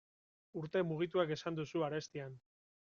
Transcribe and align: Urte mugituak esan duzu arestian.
Urte 0.61 0.81
mugituak 0.93 1.37
esan 1.37 1.61
duzu 1.61 1.87
arestian. 1.91 2.39